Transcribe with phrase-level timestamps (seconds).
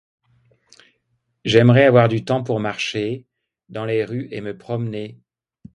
[1.45, 3.23] du temps pour marcher